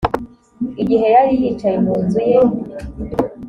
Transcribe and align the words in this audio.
igihe 0.81 1.05
yari 1.15 1.31
yicaye 1.41 1.77
mu 1.85 1.93
nzu 2.03 2.19
ye 2.29 2.37